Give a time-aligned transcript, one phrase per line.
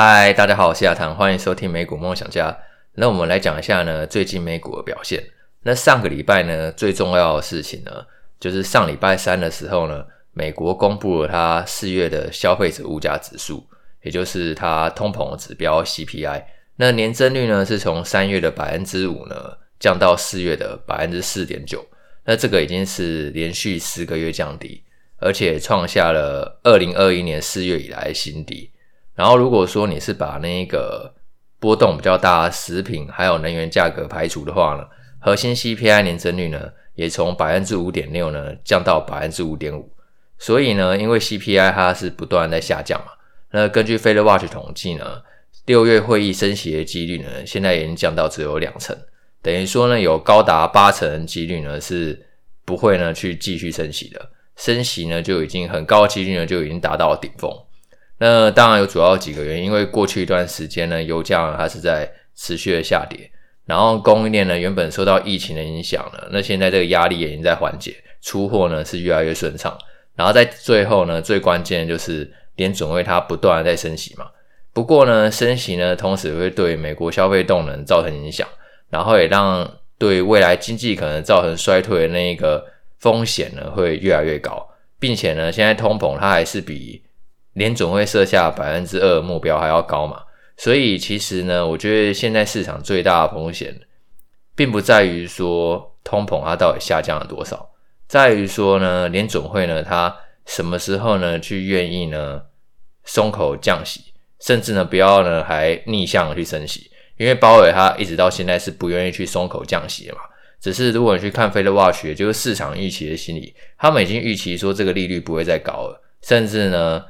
[0.00, 2.56] 嗨，大家好，我是亚堂，欢迎收听美股梦想家。
[2.94, 5.20] 那我们来讲一下呢，最近美股的表现。
[5.64, 7.90] 那上个礼拜呢，最重要的事情呢，
[8.38, 13.66] 就是上礼拜三的时候呢，美国公布了它四月的消费者物价指数，
[14.04, 16.44] 也就是它通膨指标 CPI。
[16.76, 21.84] 那年增率呢，是从三月的百分之五呢，降到四月的百分之四点九。
[22.24, 24.80] 那这个已经是连续十个月降低，
[25.16, 28.70] 而且创下了二零二一年四月以来的新低。
[29.18, 31.12] 然后，如果说你是把那个
[31.58, 34.86] 波动比较大的食品还有能源价格排除的话呢，
[35.18, 39.90] 核心 CPI 年增率呢也从百分之五点六呢降到百分之五点五。
[40.38, 43.06] 所以呢，因为 CPI 它是不断在下降嘛，
[43.50, 45.20] 那根据 FedWatch 统计呢，
[45.66, 48.96] 六月会议升息的几率呢现在已经降到只有两成，
[49.42, 52.24] 等于说呢有高达八成几率呢是
[52.64, 57.50] 不会呢去继续升息的，升息呢就已经很高几率呢就已经达到顶峰。
[58.18, 63.30] 那当然有主要几个原因，因为过去一段时间呢，油价呢它是在持续的下跌，
[63.64, 69.76] 然后供应链呢原本受到疫情的影响呢，那现在这个压力也已经在缓解，出货呢是越来越顺畅，
[70.16, 74.26] 然后在最后呢，最关键的就是联准会它不断的在升息嘛，
[74.72, 78.48] 不过呢升息呢同时会对美国消费动能造成影响，
[78.90, 82.64] 然后也让对未来经济可能造成衰退的那个
[82.98, 87.00] 风险呢会越来越高，并且呢现在通膨它还是比
[87.58, 90.22] 联总会设下百分之二目标还要高嘛，
[90.56, 93.78] 所以其实呢，我觉得现在市场最大的风险，
[94.54, 97.68] 并不在于说通膨它到底下降了多少，
[98.06, 102.40] 在于说呢，联总会呢它什么时候呢去愿意呢
[103.04, 104.02] 松口降息，
[104.40, 110.20] 甚至呢不要呢还逆向去升息，因为鲍尔他一直到现在是不愿意去松口降息的嘛，
[110.60, 117.04] 只是如果你去看 FedWatch，也就是市场预期的心理，他们已经预期说这个利率不会再高了，甚至呢。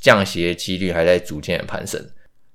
[0.00, 2.00] 降息的几率还在逐渐的攀升。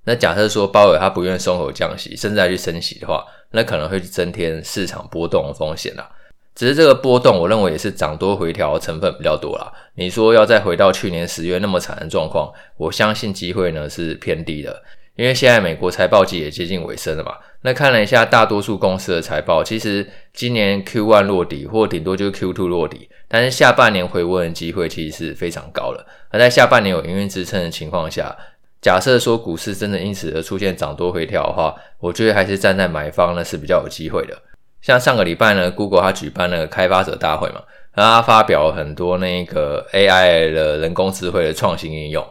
[0.06, 6.10] 那假设说鲍尔他不愿松口降息，甚至再去升息的话，那可能会增添市场波动的风险啦。
[6.54, 9.70] 只是这个波动，我认为也是涨多回调成分比较多啦。
[9.96, 14.82] 你说要再回到去年十月那么惨的状况，我相信机会呢是偏低的。
[15.16, 17.34] 因为现在美国财报季也接近尾声了嘛，
[17.66, 26.06] 那看了一下大多数公司的财报，其实今年 Q1 落底，或顶多就是 Q2 落底，但是下半年回温的机会其实是非常高的。
[26.30, 28.38] 而在下半年有营运支撑的情况下，
[28.82, 34.38] 假设说股市真的因此而出现涨多回调的话，我觉得还是站在买方呢是比较有机会的。
[34.84, 37.64] 像上个礼拜呢，Google 它举办了开发者大会嘛，
[37.96, 42.24] 它发表了很多那个 AI 的人工智慧的创新应用。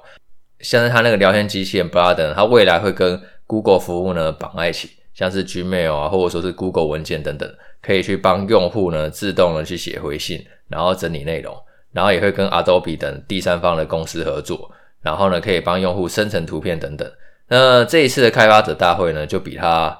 [0.61, 7.48] 像是它那个聊天机器人 Bard，它未来会跟 Google 服务呢绑在一起，像是 Gmail 啊，或者说是 Google 文件等等，
[7.80, 11.56] 可以去帮用户呢自动的去写回信，然后整理内容，
[11.92, 14.70] 然后也会跟 Adobe 等第三方的公司合作，
[15.00, 17.10] 然后呢可以帮用户生成图片等等。
[17.48, 19.97] 那这一次的开发者大会呢，就比他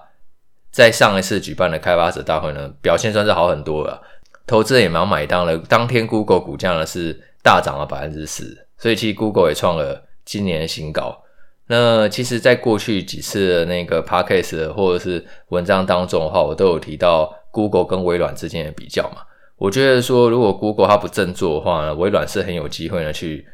[0.71, 4.03] 在上一次举办的开发者大会呢表现算是好很多了，
[4.47, 5.57] 投资人也蛮买单了。
[5.69, 10.05] 当天 Google 股价呢是大涨了百分之十，所以其实 Google 也创了。
[10.27, 11.23] 今年的新高。
[11.67, 19.23] 那其实，在过去几次的那个 podcast 或者是文章当中的话，我都有提到 Google 跟微软之间的比较嘛。
[19.57, 23.47] 我觉得说，如果 Google 它不振作的话呢，微软是很有机会呢去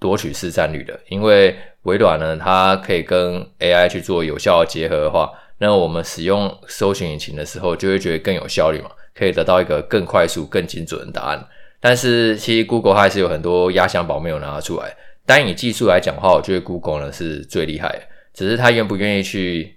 [0.00, 0.98] 夺取市占率的。
[1.10, 11.46] 因为微软呢，它可以跟 AI 去做有效的结合的话，那我们使用搜寻引擎的时候，就会觉得更有效率嘛，可以得到一个更快速、更精准的答案。
[11.78, 14.96] 但是，其实 Google 它还是有很多压箱宝没有拿出来。
[15.24, 18.02] 单以技术来讲的话，我觉得 Google 呢是最厉害的，
[18.34, 19.76] 只是他愿不愿意去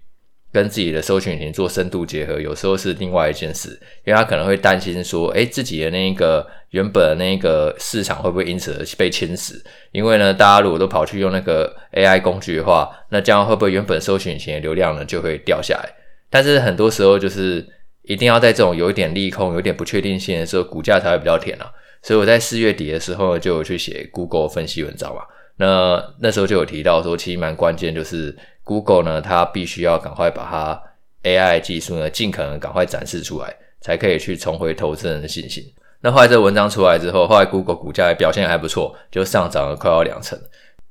[0.52, 3.70] 跟自己的搜寻引擎做深度结合，有时候是另外一件事，
[4.06, 9.62] 因为他可能会担心说，诶，自己的那个原本的那个市场会不会因此而被侵蚀？
[9.92, 15.90] 因为呢，大家如果都跑去用那个 AI 工具的话，那这样会不会原本搜寻引擎的流量呢就会掉下来？
[16.30, 17.66] 但是很多时候就是
[18.04, 21.72] 一定要在这种有一点利空、有点不确定性的时候，股价才会比较甜啊。
[22.02, 25.22] 所以我在四月底的时候就有去写 Google 分析文章嘛。
[25.58, 30.82] 那那时候就有提到说，其实蛮关键，就是 Google 呢，它必须要赶快把它
[31.24, 35.64] AI 技术呢，尽可能赶快展示出来，才可以去重回投资人的信心。
[36.02, 40.40] 那后来这文章出来之后，后来 Google 股价表现还不错，就上涨了快要两成。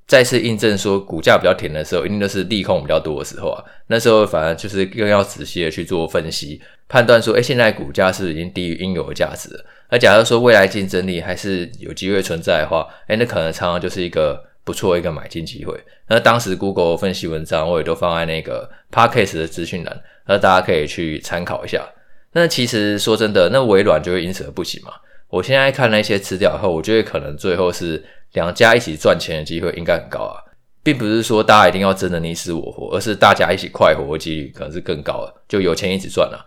[0.07, 3.65] 再次印证说，股价比较甜的时候，一定都是利空比较多的时候啊。
[3.87, 9.65] 那时候反而就是更要仔细的去做分析，判断说，诶，现在股价是是已经低于应有的价值了？
[9.91, 15.79] 那假如说未来竞争力还是有机会存在的话，诶，那可能常常就是一个不错一个买进机会。
[16.09, 21.87] 那当时 Google 分析文章我也都放在那个 Podcast 的资讯栏，那大家可以去参考一下。
[22.33, 24.93] 那其实说真的，那微软就会因此而不行嘛？
[25.29, 30.41] 我现在看了一些资料后，我觉得可能最后是两家一起赚钱的机会应该很高啊。
[30.83, 36.47] 并不是说大家一定要争得你死我活，而是大家一起快活的几率可能是更高的，就有钱一起赚了。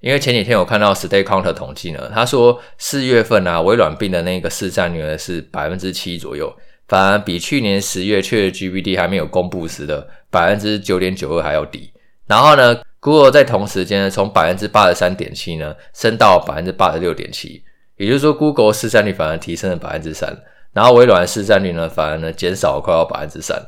[0.00, 6.52] 因为前几天我看到 StatCounter 统计呢，他说四月份啊，微软并的那个市占率呢是百分之七左右，
[6.88, 11.92] 反而比去年十月确实 G P T 还没有公布时的百分之九点九二还要低。
[12.26, 17.62] 然后呢，Google 在同时间呢，从百分之八十三点七呢升到百分之八十六点七，
[17.96, 20.36] 也就是说，Google 市占率反而提升了百分之三，
[20.72, 23.60] 然后微软的市占率呢反而呢减少了快要百分之三。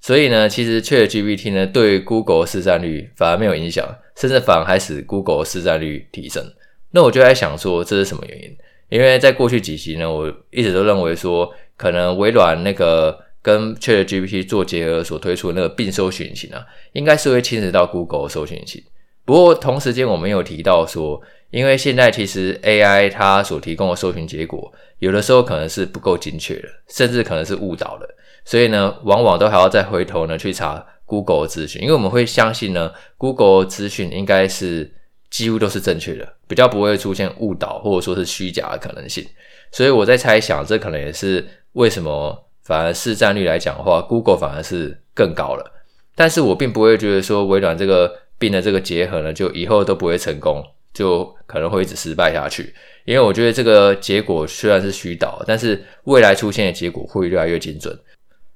[0.00, 3.86] 所以呢，其实 ChatGPT 呢对 Google 市占率反而没有影响。
[4.16, 6.42] 甚至反而还使 Google 市占率提升，
[6.90, 8.56] 那我就在想说，这是什么原因？
[8.88, 18.82] 因为在过去几期呢，我一直都认为说，可能微软那个跟 ChatGPT 做结合所推出的那个并搜寻引擎啊，应该是会侵蚀到 Google 搜寻引擎。
[19.24, 21.20] 不过同时间我们有提到说，
[21.50, 28.08] 因为现在其实 AI 它所提供的搜寻结果，有的时候可能是不够精确的，甚至可能是误导的，
[28.44, 30.84] 所以呢，往往都还要再回头呢去查。
[31.08, 34.92] Google 资讯，因为我们会相信呢，Google 资讯应该是
[35.30, 39.24] 几乎都是正确的，比较不会出现误导或者说是虚假的可能性。
[39.70, 41.46] 所以我在猜想，这可能也是
[41.76, 45.72] 为什么反而市占率来讲的话，Google 反而是更高了。
[46.14, 50.64] 但是我并不会觉得说微软这个并的这个结合呢，就以后都不会成功，
[50.94, 52.74] 就可能会一直失败下去。
[53.04, 57.96] 因为我觉得这个结果虽然是虚导，但是未来出现的结果会越来越精准。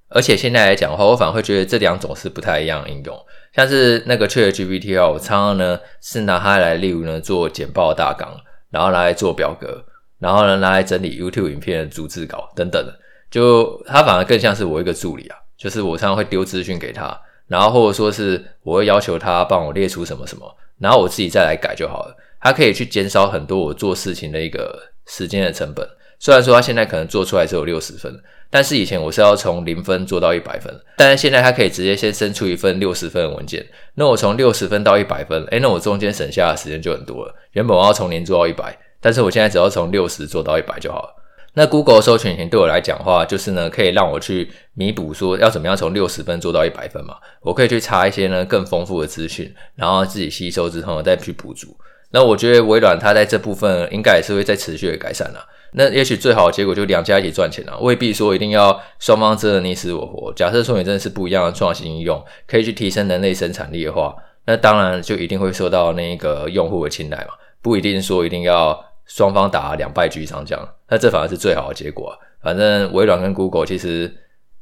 [0.08, 3.14] 而且现在来讲的话，我反而会觉得这两种是不太一样的应用。
[3.54, 8.34] 像是那个 ChatGPT 啊，我常常呢是拿它来，例如呢做简报大纲，
[8.70, 9.84] 然后拿来做表格，
[10.18, 12.98] 然后呢拿来整理 YouTube 影片的逐字稿等等的。
[13.30, 22.16] 就它反而更像是我一个助理啊，就是我常常会丢资讯给他，然后或者说是我会要求他帮我列出什么什么，然后我自己再来改就好了。
[22.40, 25.86] 他可以去减少很多我做事情的一个时间的成本。
[26.18, 28.20] 虽然说他现在可能做出来只有六十分。
[28.52, 33.64] 但是以前我是要从零分做到一百分，但是现在他可以直接先生出一份六十分的文件。
[33.94, 37.32] 那我从六十分到一百分，诶，那我中间省下的时间就很多了。
[37.52, 41.19] 原本我要从零做到一百，但是我现在只要从六十做到一百就好了。
[41.54, 47.16] 那 Google 搜寻引擎对我来讲的话，就是呢可以让我去弥补说要怎么样从六十分做到一百分嘛。
[47.42, 51.76] 我可以去查一些呢更丰富的资讯，然后自己吸收之后呢再去补足。
[52.12, 55.46] 那我觉得微软它在这部分应该也是会再持续的改善啦。
[55.72, 60.32] 那也许最好的结果就两家一起赚钱啊，未必说一定要双方真的你死我活。
[60.34, 64.14] 假设说你真的是不一样的创新应用，可以去提升人类生产力的话，
[64.46, 67.34] 那当然就一定会受到那个用户的青睐嘛。
[67.62, 68.76] 不一定说一定要
[69.12, 72.14] 双方打两败俱伤这样，那这反而是最好的结果啊。
[72.40, 74.14] 反正微软跟 Google 其实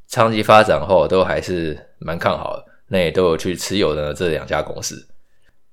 [0.09, 5.07] 长期发展后都还是蛮看好的，那也都有去持有的这两家公司。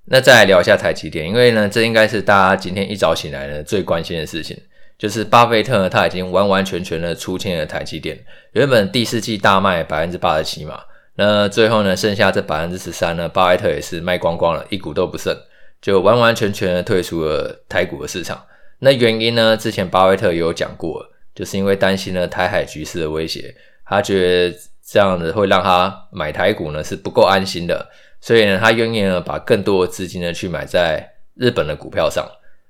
[0.08, 4.56] 那再来聊一下台积电，因为呢，这应该是大家今天一早醒来呢最关心的事情。
[4.98, 8.18] 就是巴菲特呢，他已经完完全全的出清了台积电。
[8.52, 10.80] 原本第四季大卖百分之八十七嘛，
[11.16, 15.36] 那最后呢，剩下这百分之十三呢，巴菲特也是卖光光了，一股都不剩，
[15.82, 18.42] 就完完全全的退出了台股的市场。
[18.80, 23.56] 那原因呢，之前巴菲特也有讲过，就是因为担心呢台海局势的威胁，
[23.86, 27.90] 他觉得这样子会让他买台股呢是不够安心的，
[28.20, 32.26] 所以呢，他愿意呢把更多的资金呢去买在日本的股票上。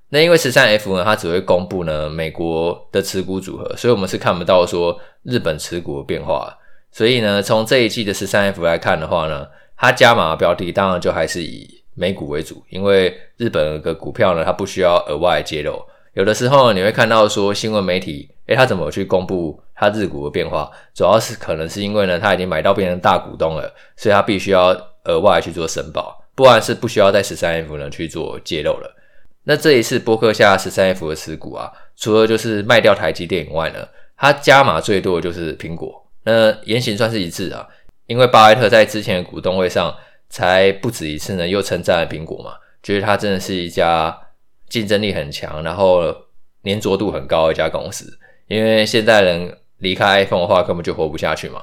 [0.08, 6.56] 那因为十三 F 呢，它只会公布呢美国的持股组合，所以我们是看不到说日本持股的变化。
[6.92, 9.44] 所以呢，从这一季的十三 F 来看的话呢，
[9.76, 15.84] 它加码的标的当然就还是以美股为主，因为日本的股票呢，它不需要额外揭露。
[16.16, 20.70] 有的时候你会看到说新闻媒体，诶，他怎么去公布他日股的变化？
[20.94, 28.96] 主要是可能是因为呢，他已经买到变成大股东了，所以他必须要额外去做申报，不然是不需要在十三 F 呢去做揭露了。
[29.44, 36.02] 那这一次波克下十三 F 的持股啊，除了就是卖掉台积电以外呢，他加码最多的就是苹果。
[36.24, 37.68] 那言行算是一致啊，
[38.06, 39.94] 因为巴菲特在之前的股东会上
[40.30, 44.18] 才不止一次呢，又称赞了苹果嘛，觉得它真的是一家
[44.68, 46.04] 竞争力很强，然后
[46.64, 48.18] 粘着度很高的一家公司。
[48.48, 51.62] 因为现在人离开 iPhone 的话，根本就活不下去嘛，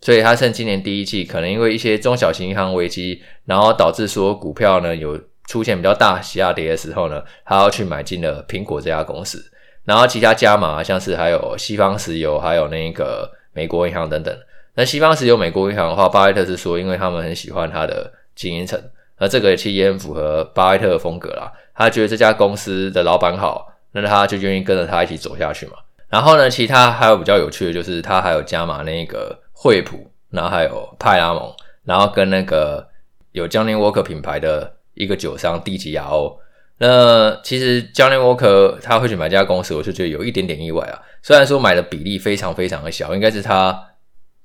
[0.00, 5.20] 所以他趁今年第一季可能因为一些中小型银行危机，然后导致说股票呢有。
[5.46, 9.44] 出现比较大下跌的时候呢，他要去买进了苹果这家公司，
[9.84, 14.34] 然后其他加码像是还有西方石油，还有那个美国银行等等。
[14.74, 18.82] 那西方石油、美国银行的话，巴菲特是说，因为他们很喜欢他的经营层，
[19.24, 21.50] 而这个其实也很符合巴菲特的风格啦。
[21.74, 25.72] 他觉得这家公司的老板好，那他就愿意跟着他一起走下去嘛。
[26.08, 31.52] 然后呢，其他还有比较有趣的就是，他还有加码那个惠普，然后还有派拉蒙，
[31.84, 32.86] 然后跟那个
[33.32, 34.74] 有 Johnnie Walker 品牌的。
[34.96, 36.38] 一个酒商低级亚欧，
[36.78, 41.02] 那其实 Johnnie Walker 他会去买这家公司，我就觉得有一点点意外啊。
[41.20, 43.76] 虽然说买的比例非常非常的小，应该是他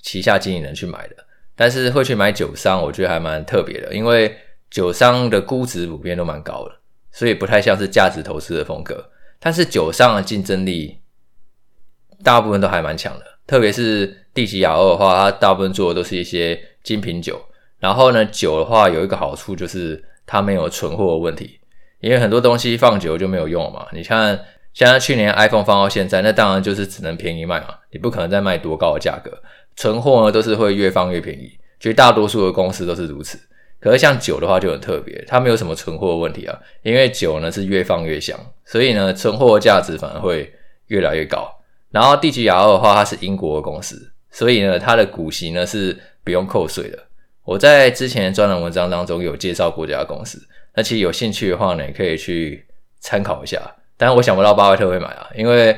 [0.01, 1.15] 旗下经理人去买的，
[1.55, 4.35] 但是会去买酒商，我觉得还蛮特别的，因为
[4.69, 6.75] 酒商的估值普遍都蛮高的，
[7.11, 9.09] 所以不太像是价值投资的风格。
[9.39, 10.99] 但是酒商的竞争力
[12.23, 17.41] 大部分都还蛮强的，特别是帝吉亚欧的话，它大部分做的都是一些精品酒。
[17.79, 21.59] 然后呢，酒的话有一个好处就是它没有存货的问题，
[22.01, 23.87] 因为很多东西放久就没有用了嘛。
[23.93, 24.37] 你看，
[24.73, 29.31] 像去年 iPhone 放到现在，那当然就是只能便宜卖嘛，你不可能再卖多高的价格。
[29.77, 33.39] 存货呢都是会越放越便宜，绝大多数的公司都是如此。
[33.79, 40.53] 可是像酒的话就很特别，它没有什么存货问题啊，因为酒呢是越放越香，所以呢存货价值反而会
[40.87, 41.49] 越来越高。
[41.91, 46.99] 然后帝吉亚欧的话，它是英国的公司，所以呢它的股息呢是不用扣税的。
[47.45, 50.39] 我在之前专栏文章当中有介绍过这家公司，
[50.75, 52.65] 那其实有兴趣的话呢，也可以去
[52.99, 53.59] 参考一下。
[53.97, 55.75] 但我想不到巴菲特会买啊，因为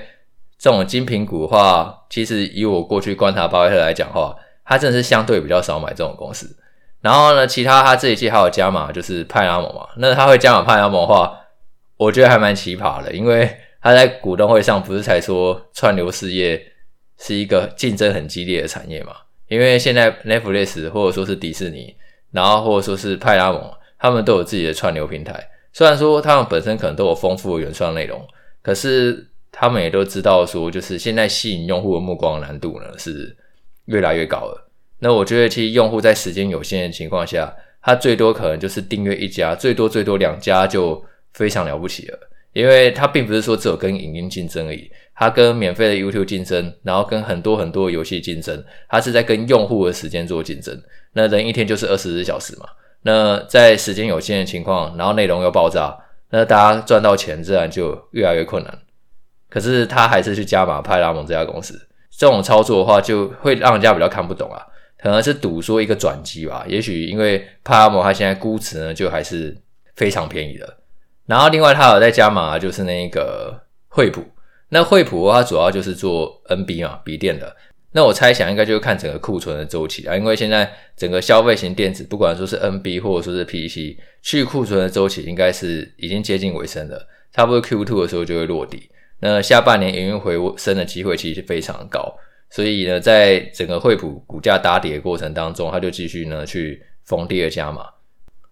[0.58, 6.58] 这种精品股的话，其实以我过去观察巴菲特来讲的话，他真的是相对比较少买这种公司。
[7.02, 9.88] 然后呢，其他他这一季还有加码，就是派拉蒙嘛。
[9.98, 11.36] 那他会加码派拉蒙的话，
[11.98, 16.64] 我觉得还蛮奇葩的，因为他在股东会上不是才说串流事业
[17.18, 19.14] 是一个竞争很激烈的产业嘛？
[19.48, 21.96] 因为现在 Netflix 或者说是迪士尼，
[22.32, 23.62] 然后或者说是派拉蒙，
[23.98, 25.50] 他们都有自己的串流平台。
[25.74, 28.26] 虽然说他们本身可能都有丰富的原创内容，
[28.62, 33.36] 可是他们也都知道说，就是现在吸引用户的目光难度呢是
[33.86, 34.71] 越来越高了。
[35.04, 41.04] 那我觉得，其实用户在时间有限的情况下，他最多可能就是订阅一家，最多最多两家就
[41.34, 42.20] 非常了不起了。
[42.54, 50.80] 因为他并不是说只有跟影音竞争而已，他跟免费的 YouTube 竞争，然后跟很多很多游戏竞争，他是在跟用户的时间做竞争。
[51.14, 52.66] 那人一天就是二十四小时嘛，
[53.02, 55.98] 那在时间有限的情况，然后内容又爆炸，
[56.30, 58.80] 那大家赚到钱自然就越来越困难。
[59.50, 64.62] 可是他还是去加码派拉蒙这家公司，这种操作的话，就会让人家比较看不懂啊。
[65.02, 69.58] 可能是赌说一个转机吧，也许因为帕拉蒙它现在估值呢就还是
[69.96, 70.78] 非常便宜的。
[71.26, 74.24] 然后另外它有在加码，就是那个惠普。
[74.70, 77.56] 那惠普它主要就是做 NB 嘛，笔电的。
[77.94, 88.90] 那我猜想应该就是看整个库存的周期啊，因为现在整个消费型电子，不管说是 NB 或者说是 PC，去库存的周期应该是已经接近尾声了，差不多 Q2 的时候就会落地。
[89.20, 92.16] 那下半年营运回升的机会其实非常高。
[92.52, 97.88] 所以呢，在整个惠普股价打底的过程当中，他就继续呢去逢低的加码。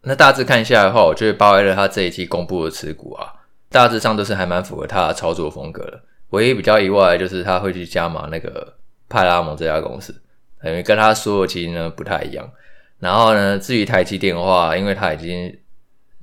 [0.02, 3.34] 那大致看下来的话，我觉得鲍威尔他这一期公布的持股啊，
[3.70, 6.02] 大致上都是还蛮符合他的操作风格的。
[6.30, 8.76] 唯一比较意外的就是他会去加码那个
[9.10, 10.16] 派拉蒙这家公司，
[10.64, 12.50] 因为跟他说的其实呢不太一样。
[13.00, 15.54] 然后呢，至于台积电的话，因为他已经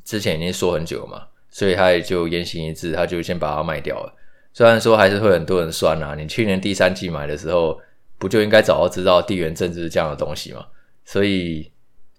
[0.02, 4.14] 之前已经说很久嘛，所以他也就言行一致，他就先把它卖掉了。
[4.56, 7.78] 虽然说还是会很多人酸啊，你去年第三季买的时候，
[8.16, 10.64] 不就应该早就知道地缘政治这样的东西吗？
[11.04, 11.70] 所以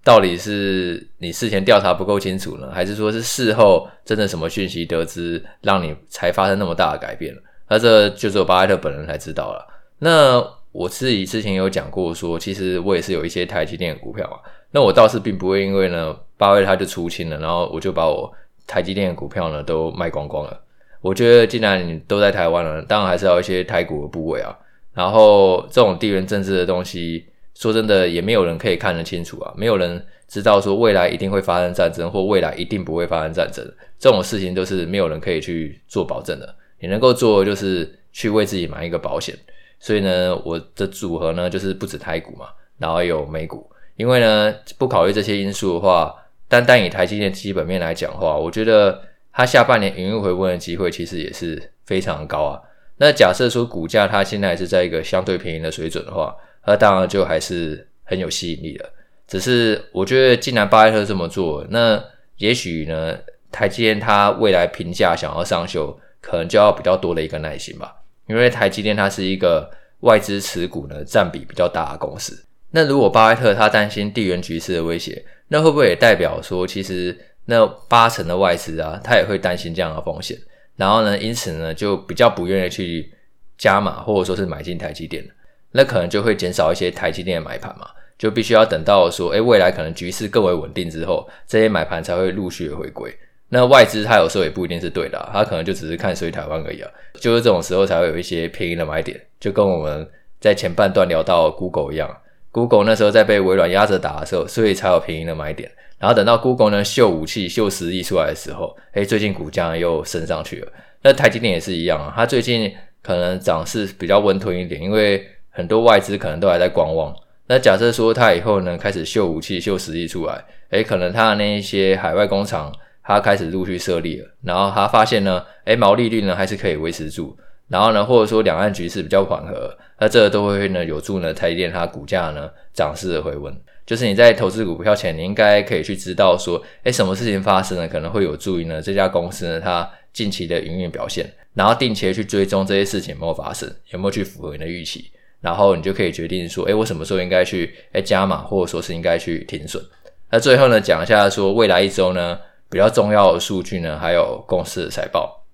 [0.03, 7.35] 到底是你事前调查不够清楚呢，还是说是事后真的什么讯息得知，让你才发生那么大的改变？
[7.67, 9.67] 那这就只有巴菲特本人才知道了。
[9.97, 10.39] 那
[10.71, 14.37] 我自己之前有讲过说，其实我也是有一些台积电的股票嘛。
[14.69, 18.31] 那我倒是并不会因为呢，巴菲特他就出清了，然后我就把我
[18.67, 20.61] 台积电的股票呢都卖光光了。
[21.01, 24.57] 我觉得既然你都在台湾了，当然还是要一些台股的部位啊。
[24.93, 33.63] 然后这种地缘政治的东西，说真的也没有人可以看得清楚啊，没有人知道说未来一定会发生战争，或未来一定不会发生战争。
[33.99, 36.55] 这种事情都是没有人可以去做保证的。
[36.79, 39.37] 你能够做的就是去为自己买一个保险。
[39.79, 42.47] 所以呢，我的组合呢就是不止台股嘛，
[42.79, 43.69] 然后有美股。
[43.97, 46.11] 因为呢，不考虑这些因素的话，
[46.47, 48.99] 单单以台积电基本面来讲的话，我觉得。
[49.37, 52.59] 它下半年营运回温的机会其实也是非常高啊。
[52.97, 58.89] 那假设说股价它现在是在一个相对便宜的水准的话，那当然就还是很有吸引力的。
[59.27, 62.03] 只是我觉得，既然巴菲特这么做，那
[62.37, 63.15] 也许呢，
[63.51, 67.93] 台积电它未来评价想要上修，可能就要比较多的一个耐心吧。
[68.27, 72.43] 因为台积电它是一个外资持股呢占比比较大的公司。
[72.71, 77.15] 那如果巴菲特他担心地缘局势的威胁，那会不会也代表说其实？
[77.49, 80.37] 那八成的外资啊，他也会担心这样的风险，
[80.75, 83.09] 然后呢，因此呢，就比较不愿意去
[83.57, 85.25] 加码或者说是买进台积电，
[85.71, 87.87] 那可能就会减少一些台积电的买盘嘛，
[88.17, 93.11] 就必须要等到说，诶，未来可能局势更为稳定之后，这些买盘才会陆续的回归。
[93.49, 100.05] 那外资他有时候也不一定是对的啊，他可能就只是看衰台湾而已啊，就是这种时候才会有一些便宜的买点，就跟我们
[100.41, 102.13] 在前半段聊到 Google 一样
[102.51, 105.71] ，Google 那时候在被微软压着打的时候，所以才有便宜的买点。
[105.99, 110.71] 然后等到 Google 呢秀武器、秀实力出来的时候，诶，最近股价又升上去了。
[111.01, 117.15] 那台积电也是一样啊，它最近可能涨势比较温吞一点，因为很多外资可能都还在观望。
[117.47, 122.71] 那假设说它以后呢开始秀武器、秀实力出来，诶，可能它的那一些海外工厂，
[123.03, 127.37] 它开始陆续设立了，然后它发现呢，诶，毛利率呢还是可以维持住，
[127.69, 133.55] 然后呢，或者说两岸局势比较缓和，那这个都会呢有助呢台积电它股价呢涨势的回温。
[133.87, 145.09] 就是你在投资股票前，你应该可以去知道说，诶，什么事情发生了，可能会有助于呢这家公司呢它近期的营运表现，然后定期的去追踪这些事情有没有发生，有没有去符合你的预期。
[145.39, 149.81] 然后你就可以决定说，诶，我什么时候应该去诶加码，或者说是应该去停损。
[150.29, 152.37] 那最后呢，讲一下说未来一周呢
[152.69, 155.45] 比较重要的数据呢，还有公司的财报。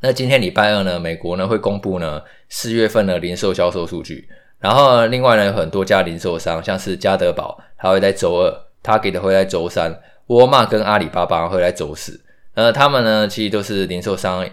[0.00, 4.28] 那今天礼拜二呢，美国呢会公布呢四月份的零售销售数据。
[4.60, 9.92] 然后另外呢，有很多家零售商，像是家得宝，它会在周二；Target 会在周三；
[10.26, 12.20] 沃尔玛跟阿里巴巴会在周四。
[12.54, 14.44] 那他们呢，其实都是零售商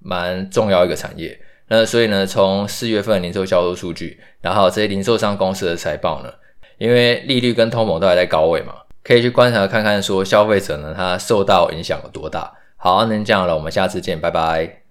[0.00, 1.40] 蛮重要一个产业。
[1.68, 6.30] 那所以呢，从四月份零售销售数据，然后这些零售商公司的财报呢，
[6.76, 12.52] 因为利率跟通膨都还在高位嘛，可以去观察看看说消费者呢，他受到影响有多大。
[12.76, 14.83] 好，那这样了，我们下次见，拜拜。